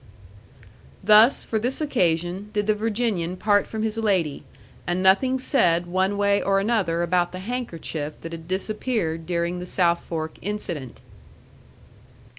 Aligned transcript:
Thus, 1.03 1.43
for 1.43 1.59
this 1.59 1.79
occasion, 1.79 2.49
did 2.53 2.65
the 2.65 2.73
Virginian 2.73 3.37
part 3.37 3.67
from 3.67 3.83
his 3.83 3.97
lady 3.99 4.43
and 4.87 5.03
nothing 5.03 5.37
said 5.37 5.85
one 5.85 6.17
way 6.17 6.41
or 6.41 6.59
another 6.59 7.03
about 7.03 7.31
the 7.33 7.37
handkerchief 7.37 8.19
that 8.21 8.31
had 8.31 8.47
disappeared 8.47 9.27
during 9.27 9.59
the 9.59 9.67
South 9.67 10.01
Fork 10.03 10.39
incident. 10.41 11.01